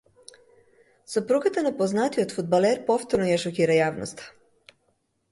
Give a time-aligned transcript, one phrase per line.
[1.13, 4.31] Сопругата на познатиот фудбалер повторно ја шокира јавноста